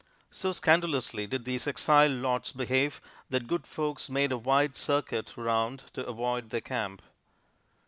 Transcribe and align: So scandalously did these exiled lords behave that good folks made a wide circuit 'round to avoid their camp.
So 0.31 0.51
scandalously 0.51 1.27
did 1.27 1.45
these 1.45 1.67
exiled 1.67 2.13
lords 2.13 2.53
behave 2.53 3.01
that 3.29 3.45
good 3.45 3.67
folks 3.67 4.09
made 4.09 4.31
a 4.31 4.37
wide 4.39 4.75
circuit 4.75 5.37
'round 5.37 5.83
to 5.93 6.03
avoid 6.03 6.49
their 6.49 6.59
camp. 6.59 7.03